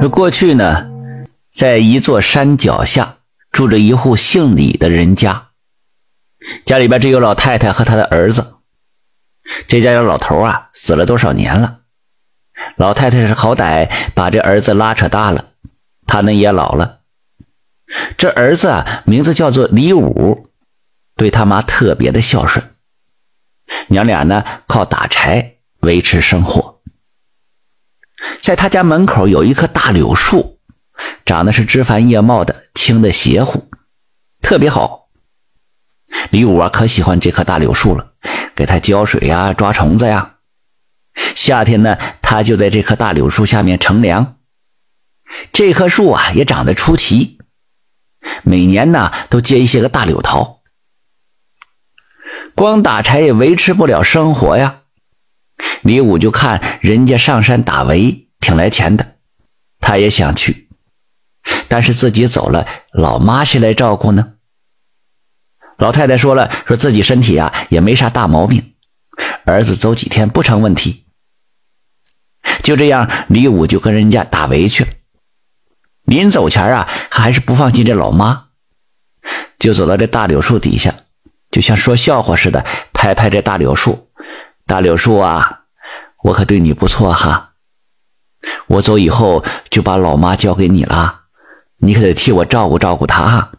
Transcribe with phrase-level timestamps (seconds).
[0.00, 0.88] 说过去呢，
[1.50, 3.18] 在一座山脚下
[3.50, 5.48] 住着一户姓李的人家，
[6.64, 8.56] 家里边只有老太太和他的儿子。
[9.66, 11.80] 这家的老头啊，死了多少年了？
[12.76, 15.52] 老太太是好歹把这儿子拉扯大了，
[16.06, 17.00] 他呢也老了。
[18.16, 20.50] 这儿子啊，名字叫做李武，
[21.16, 22.72] 对他妈特别的孝顺。
[23.88, 26.80] 娘俩呢靠打柴维持生活。
[28.40, 30.58] 在他家门口有一棵大柳树，
[31.24, 33.68] 长得是枝繁叶茂的，青的邪乎，
[34.40, 35.08] 特别好。
[36.30, 38.12] 李武啊可喜欢这棵大柳树了，
[38.54, 40.36] 给他浇水呀，抓虫子呀。
[41.34, 44.36] 夏天呢，他就在这棵大柳树下面乘凉。
[45.52, 47.38] 这棵树啊也长得出奇，
[48.42, 50.62] 每年呢都结一些个大柳桃。
[52.54, 54.82] 光打柴也维持不了生活呀。
[55.82, 59.16] 李武就看人家上山打围挺来钱的，
[59.80, 60.68] 他也想去，
[61.68, 64.34] 但是自己走了，老妈谁来照顾呢？
[65.78, 68.74] 老太太说了，说自己身体啊也没啥大毛病，
[69.44, 71.04] 儿子走几天不成问题。
[72.62, 74.90] 就这样，李武就跟人家打围去了。
[76.04, 78.48] 临走前啊，还是不放心这老妈，
[79.58, 80.94] 就走到这大柳树底下，
[81.50, 84.05] 就像说笑话似的，拍拍这大柳树。
[84.66, 85.62] 大柳树啊，
[86.24, 87.52] 我可对你不错哈。
[88.66, 91.22] 我走以后就把老妈交给你了，
[91.76, 93.52] 你可得替我照顾照顾她哈。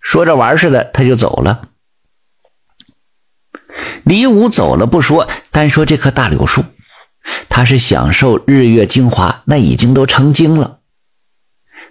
[0.00, 1.68] 说着玩似的，他就走了。
[4.04, 6.64] 李武走了不说，单说这棵大柳树，
[7.50, 10.78] 他是享受日月精华，那已经都成精了。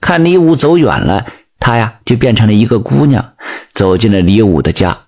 [0.00, 1.26] 看李武走远了，
[1.60, 3.34] 他呀就变成了一个姑娘，
[3.72, 5.07] 走进了李武的家。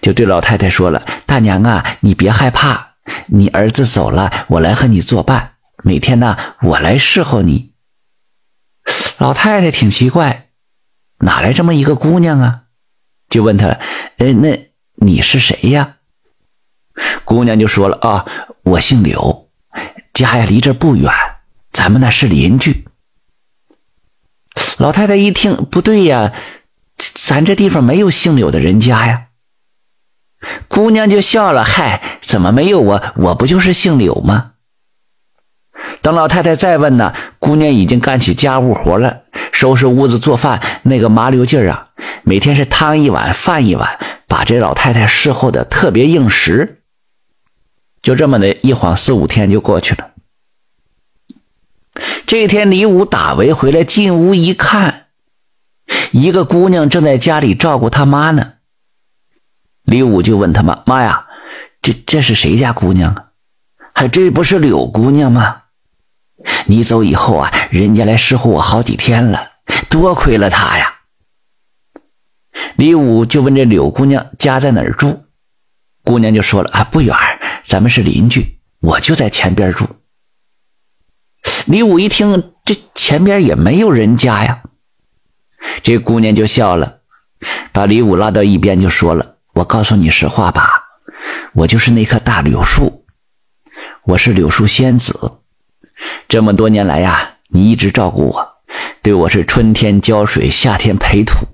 [0.00, 2.94] 就对老太太说了：“大娘啊，你别害怕，
[3.26, 5.54] 你儿子走了，我来和你作伴。
[5.84, 7.72] 每天呢，我来侍候你。”
[9.18, 10.48] 老太太挺奇怪，
[11.18, 12.62] 哪来这么一个姑娘啊？
[13.28, 13.78] 就问他
[14.18, 15.96] ：“呃，那你是谁呀？”
[17.24, 18.26] 姑娘就说了：“啊，
[18.64, 19.48] 我姓柳，
[20.12, 21.10] 家呀离这不远，
[21.72, 22.84] 咱们那是邻居。”
[24.78, 26.32] 老太太一听，不对呀，
[26.96, 29.28] 咱这地方没有姓柳的人家呀。
[30.68, 33.02] 姑娘就笑了：“嗨，怎么没有我？
[33.16, 34.52] 我不就是姓柳吗？”
[36.00, 41.88] 等老太太再问呢，姑娘已经干起家务活了，收拾屋子、做饭，那个麻溜劲儿啊，
[42.24, 46.82] 每天是汤一碗饭一碗，把这老太太伺候的特别应时。
[48.00, 50.10] 就这么的一晃四五天就过去了。
[52.26, 55.06] 这天，李武打围回来，进屋一看，
[56.10, 58.54] 一个姑娘正在家里照顾他妈呢。
[59.92, 61.26] 李武就问他妈：“妈呀，
[61.82, 63.26] 这这是谁家姑娘啊？
[63.92, 65.64] 还这不是柳姑娘吗？
[66.64, 69.50] 你走以后啊，人家来侍候我好几天了，
[69.90, 71.00] 多亏了她呀。”
[72.76, 75.24] 李武就问这柳姑娘家在哪儿住，
[76.02, 77.14] 姑娘就说了：“啊，不远，
[77.62, 79.86] 咱们是邻居，我就在前边住。”
[81.68, 84.62] 李武一听，这前边也没有人家呀，
[85.82, 87.00] 这姑娘就笑了，
[87.72, 89.31] 把李武拉到一边就说了。
[89.54, 90.82] 我告诉你实话吧，
[91.52, 93.04] 我就是那棵大柳树，
[94.04, 95.40] 我是柳树仙子。
[96.26, 98.54] 这么多年来呀，你一直照顾我，
[99.02, 101.46] 对我是春天浇水，夏天培土，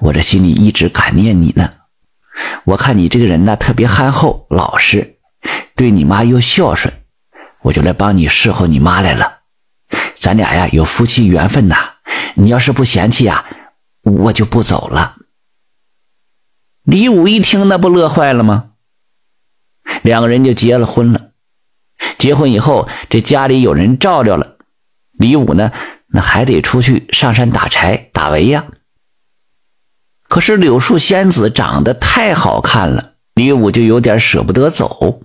[0.00, 1.70] 我这心里一直感念你呢。
[2.64, 5.18] 我看你这个人呢，特别憨厚老实，
[5.76, 6.92] 对你妈又孝顺，
[7.62, 9.38] 我就来帮你侍候你妈来了。
[10.16, 11.76] 咱俩呀有夫妻缘分呐，
[12.34, 13.44] 你要是不嫌弃呀，
[14.02, 15.14] 我就不走了。
[16.88, 18.70] 李武一听，那不乐坏了吗？
[20.02, 21.32] 两个人就结了婚了。
[22.16, 24.56] 结婚以后，这家里有人照料了，
[25.18, 25.70] 李武呢，
[26.06, 28.64] 那还得出去上山打柴打围呀。
[30.28, 35.20] 可是柳树仙子长得太好看了，李武就有点舍不得走。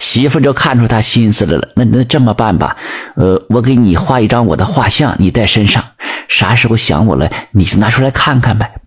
[0.00, 2.78] 媳妇就看出他心思来了，那那这么办吧，
[3.16, 5.84] 呃，我给你画一张我的画像，你带身上，
[6.26, 8.78] 啥时候想我了，你就拿出来看看呗。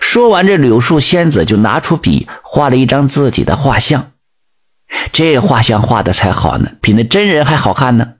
[0.00, 4.12] 说完，这柳树仙子就拿出笔画了一张自己的画像。
[5.12, 8.14] 这画像画的才好呢，比那真人还好看呢。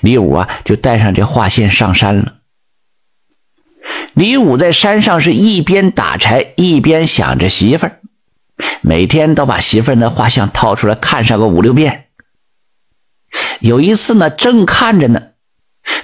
[0.00, 2.34] 李武啊，就带上这画线上山了。
[4.14, 8.00] 李武在山上是一边打柴一边想着媳妇儿，
[8.80, 12.06] 每天都把媳妇儿那画像掏出来看上个五六遍。
[13.58, 15.20] 有一次呢，正看着呢，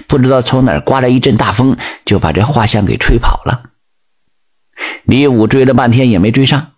[0.09, 3.71] 不知道从哪儿刮来一阵大风，就把这画像给吹跑了。
[5.04, 6.72] 李武追了半天也没追上，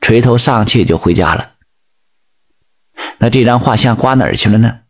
[0.00, 1.52] 垂头丧气就回家了。
[3.18, 4.80] 那这张画像刮哪儿去了呢？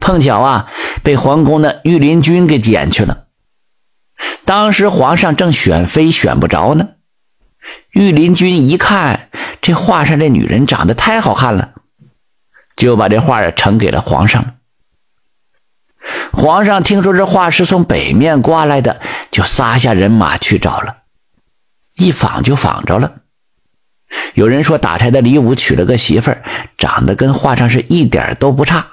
[0.00, 0.70] 碰巧啊，
[1.02, 3.26] 被皇宫的御林军给捡去了。
[4.44, 6.90] 当时皇上正选妃选不着呢，
[7.90, 9.30] 御林军一看
[9.62, 11.72] 这画上这女人长得太好看了，
[12.76, 14.56] 就把这画呈给了皇上。
[16.32, 19.00] 皇上听说这画是从北面刮来的，
[19.30, 21.03] 就撒下人马去找了，
[21.96, 23.20] 一访就访着了。
[24.34, 26.42] 有人说打柴的李武娶了个媳妇儿，
[26.76, 28.86] 长得跟画上是一点都不差。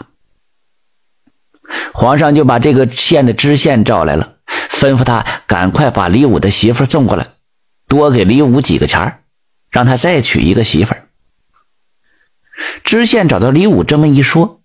[1.93, 4.37] 皇上就把这个县的知县召来了，
[4.69, 7.27] 吩咐他赶快把李武的媳妇送过来，
[7.87, 9.23] 多给李武几个钱
[9.69, 11.07] 让他再娶一个媳妇儿。
[12.83, 14.61] 知县找到李武这么一说，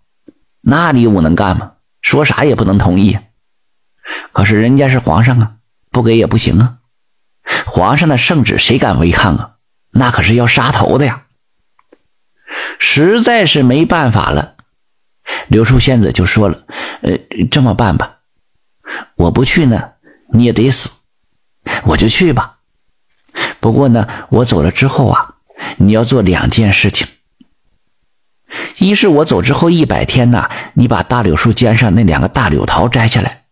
[0.60, 1.72] 那李武能干吗？
[2.02, 3.18] 说啥也不能同意。
[4.32, 5.56] 可是人家是皇上啊，
[5.90, 6.75] 不给也不行啊。
[7.66, 9.50] 皇上的圣旨谁敢违抗啊？
[9.90, 11.22] 那可是要杀头的呀！
[12.78, 14.56] 实在是没办法了。
[15.48, 16.64] 柳树仙子就说了
[17.02, 17.19] ：“呃，
[17.50, 18.19] 这么办吧，
[19.16, 19.93] 我不去呢，
[20.32, 20.90] 你也得死，
[21.84, 22.58] 我就去吧。
[23.58, 25.37] 不过呢，我走了之后啊，
[25.78, 27.06] 你要做两件事情。
[28.78, 33.44] 一是我走之后一百天呢，你把大柳树尖上那两个大柳桃摘下来，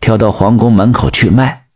[0.00, 1.67] 挑到皇宫门口去卖。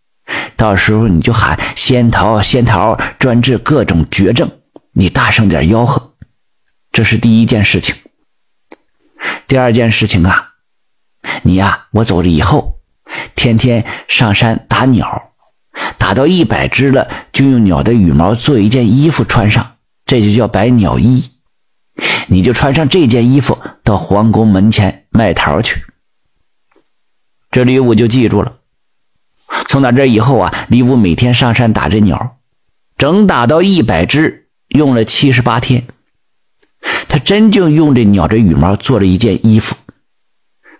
[0.57, 4.51] 到时候你就喊仙桃，仙桃专治各种绝症，
[4.93, 6.15] 你大声点吆喝。
[6.91, 7.95] 这是第一件事情。”
[9.47, 10.55] 第二件事情啊，
[11.43, 12.81] 你呀，我走了以后，
[13.35, 15.33] 天天上山打鸟，
[15.99, 19.77] 打到一百只了，就用鸟的羽毛做一件衣服穿上，
[20.07, 21.31] 这就叫百鸟衣。
[22.29, 25.85] 你就穿上这件衣服到皇宫门前卖桃去。
[27.51, 28.57] 这里我就记住了。
[29.67, 32.37] 从那这以后啊，李武每天上山打这鸟，
[32.97, 35.85] 整打到一百只，用了七十八天。
[37.09, 39.77] 他真就用这鸟这羽毛做了一件衣服，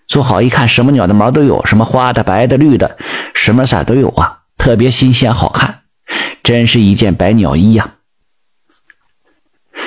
[0.07, 2.97] 做好一看，什么鸟的毛都有，什么花的、白的、绿的，
[3.33, 5.81] 什么色都有啊，特别新鲜好看，
[6.41, 7.95] 真是一件百鸟衣呀。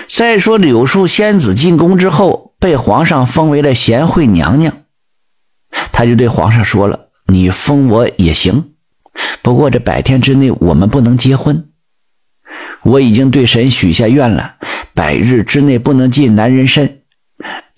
[0.08, 4.84] 再说柳树仙子进宫之后，被皇上封为了贤惠娘娘，
[5.92, 8.72] 他就对皇上说了：“你封我也行，
[9.42, 11.70] 不过这百天之内我们不能结婚。
[12.82, 14.56] 我已经对神许下愿了。”
[14.94, 17.02] 百日之内不能进男人身，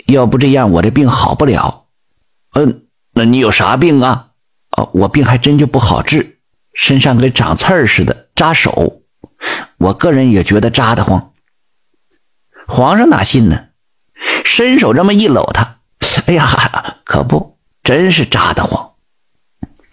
[0.07, 1.87] 要不这样我的病好不了。
[2.55, 2.83] 嗯，
[3.13, 4.29] 那你有啥病啊？
[4.77, 6.39] 哦，我病还真就不好治，
[6.75, 9.03] 身上跟长刺儿似的，扎手。
[9.79, 11.33] 我个人也觉得扎得慌。
[12.69, 13.65] 皇上哪信呢？
[14.45, 15.81] 伸手这么一搂他，
[16.27, 18.93] 哎呀，可不，真是扎得慌。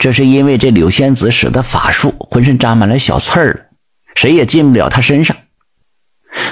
[0.05, 3.71] 这是因为这柳仙子使的法术，浑身扎满了小刺儿，
[4.13, 5.35] 谁也进不了他身上。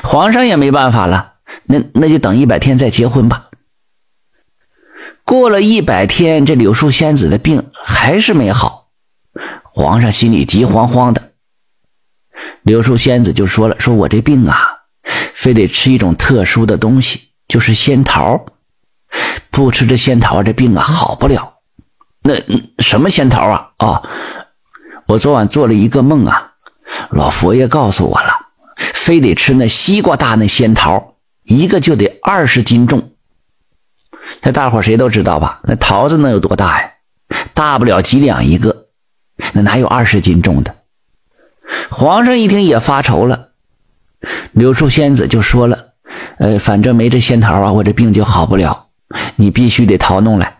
[0.01, 1.33] 皇上也没办法了，
[1.65, 3.49] 那那就等一百天再结婚吧。
[5.23, 8.87] 过了一百天，这柳树仙子的病还是没好，
[9.65, 11.33] 皇上心里急慌慌的。
[12.63, 14.57] 柳树仙子就说了：“说我这病啊，
[15.35, 18.47] 非得吃一种特殊的东西，就是仙桃，
[19.51, 21.52] 不吃这仙桃，这病啊好不了。
[22.23, 22.33] 那
[22.79, 23.69] 什么仙桃啊？
[23.79, 24.03] 哦，
[25.07, 26.53] 我昨晚做了一个梦啊，
[27.09, 28.39] 老佛爷告诉我了。”
[28.93, 33.11] 非得吃那西瓜大那仙桃，一个就得二十斤重。
[34.41, 35.59] 那大伙谁都知道吧？
[35.63, 36.89] 那桃子能有多大呀？
[37.53, 38.87] 大不了几两一个，
[39.51, 40.73] 那哪有二十斤重的？
[41.89, 43.49] 皇上一听也发愁了。
[44.53, 45.89] 柳树仙子就说了
[46.39, 48.87] ：“呃，反正没这仙桃啊，我这病就好不了。
[49.35, 50.59] 你必须得桃弄来。”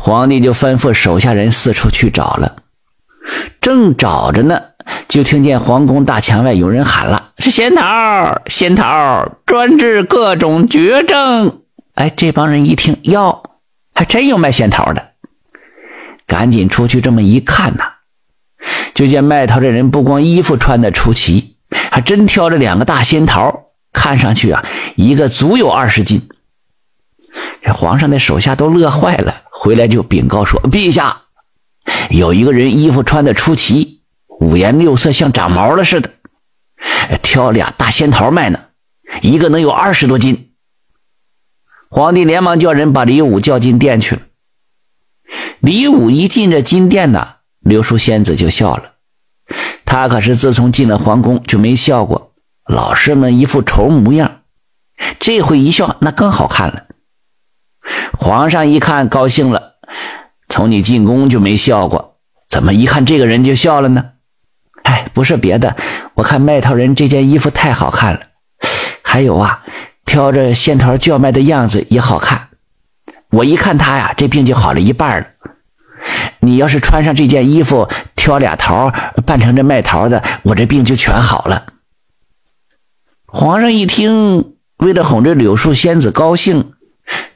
[0.00, 2.56] 皇帝就吩咐手下人四处去找了，
[3.60, 4.62] 正找着呢。
[5.06, 11.60] 就听见皇宫大墙外有人喊了：“是仙桃，仙桃专治各种绝症。”
[11.94, 13.42] 哎，这帮人一听，哟，
[13.92, 15.10] 还真有卖仙桃的，
[16.26, 17.84] 赶紧出去这么一看呐，
[18.94, 21.56] 就见卖桃的人不光衣服穿的出奇，
[21.90, 24.64] 还真挑着两个大仙桃，看上去啊，
[24.96, 26.28] 一个足有二十斤。
[27.62, 31.24] 这皇上的手下都乐坏了，回来就禀告说：“陛下，
[32.08, 34.00] 有一个人衣服穿的出奇。”
[34.40, 36.10] 五颜六色，像长毛了似的，
[37.20, 38.60] 挑俩大仙桃卖呢，
[39.20, 40.52] 一个能有二十多斤。
[41.90, 44.22] 皇帝连忙叫人把李武叫进殿去了。
[45.60, 48.94] 李武一进这金殿呢，柳树仙子就笑了。
[49.84, 52.32] 他可是自从进了皇宫就没笑过，
[52.64, 54.40] 老是那一副愁模样。
[55.20, 56.86] 这回一笑，那更好看了。
[58.18, 59.74] 皇上一看高兴了，
[60.48, 62.16] 从你进宫就没笑过，
[62.48, 64.04] 怎么一看这个人就笑了呢？
[64.84, 65.76] 哎，不是别的，
[66.14, 68.20] 我看卖桃人这件衣服太好看了，
[69.02, 69.64] 还有啊，
[70.04, 72.48] 挑着仙桃叫卖的样子也好看。
[73.30, 75.26] 我一看他呀，这病就好了一半了。
[76.40, 78.90] 你要是穿上这件衣服，挑俩桃，
[79.26, 81.66] 扮成这卖桃的，我这病就全好了。
[83.26, 86.72] 皇上一听，为了哄这柳树仙子高兴，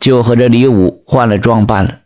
[0.03, 1.99] 就和这李武换了装扮了，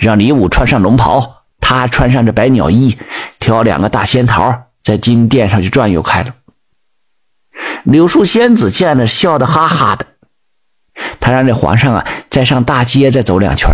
[0.00, 2.98] 让李武穿上龙袍，他穿上这百鸟衣，
[3.38, 6.34] 挑两个大仙桃，在金殿上就转悠开了。
[7.84, 10.04] 柳树仙子见了，笑得哈哈的。
[11.20, 13.70] 他让这皇上啊，再上大街再走两圈，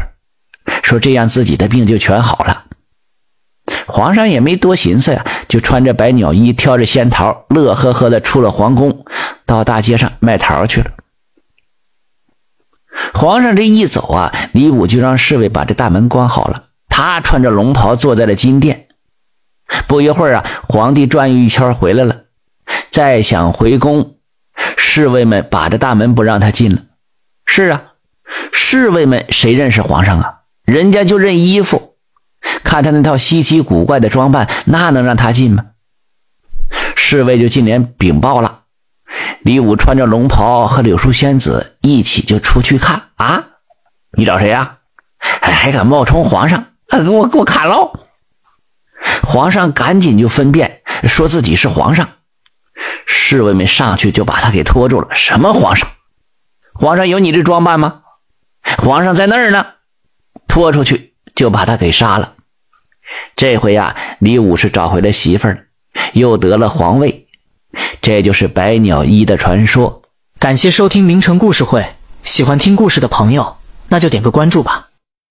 [0.82, 2.64] 说这样自己的病就全好了。
[3.86, 9.06] 皇上也没多寻思呀，就穿着百鸟衣，挑着仙桃，乐呵呵的出了皇宫，
[9.46, 10.90] 到大街上卖桃去了。
[13.12, 16.64] 皇上这一走啊，李武就让侍卫把这大门关好了。
[16.88, 18.88] 他穿着龙袍坐在了金殿。
[19.88, 22.24] 不一会儿啊，皇帝转悠一圈回来了，
[22.90, 24.16] 再想回宫，
[24.76, 26.82] 侍卫们把这大门不让他进了。
[27.46, 27.82] 是啊，
[28.52, 30.40] 侍卫们谁认识皇上啊？
[30.64, 31.96] 人家就认衣服，
[32.62, 35.64] 看他那套稀奇古怪的装扮，那能让他进吗？
[36.94, 38.60] 侍卫就进连禀报了：
[39.42, 43.44] 李武穿着龙袍和柳树仙子一起就出去看啊！
[44.16, 44.78] 你找谁呀？
[45.18, 46.66] 还还敢冒充皇上？
[46.88, 47.92] 啊，给我给我砍喽！
[49.22, 52.08] 皇上赶紧就分辨，说自己是皇上。
[53.06, 55.08] 侍卫们上去就把他给拖住了。
[55.12, 55.88] 什么皇上？
[56.72, 58.02] 皇上有你这装扮吗？
[58.78, 59.66] 皇上在那儿呢，
[60.48, 62.34] 拖出去就把他给杀了。
[63.36, 65.68] 这回呀，李武是找回了媳妇儿，
[66.14, 67.23] 又得了皇位。
[68.04, 70.02] 这就是百鸟依的传说。
[70.38, 73.56] 感谢收听名城故事会，喜欢听故事的朋友，
[73.88, 74.83] 那就点个关注吧。